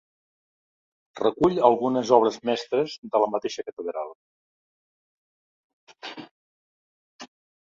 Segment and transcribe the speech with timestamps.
[1.19, 4.11] Recull algunes obres mestres de la mateixa catedral.